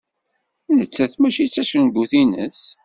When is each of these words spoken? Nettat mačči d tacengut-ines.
Nettat 0.75 1.13
mačči 1.19 1.45
d 1.47 1.51
tacengut-ines. 1.51 2.61